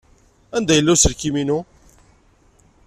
[0.55, 1.59] Anda yella uselkim-inu?